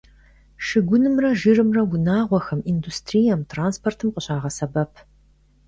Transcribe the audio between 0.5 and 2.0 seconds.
Шыгунымрэ жырымрэ